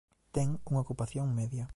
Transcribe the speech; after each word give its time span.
Ten 0.35 0.47
unha 0.69 0.83
ocupación 0.85 1.25
media. 1.39 1.65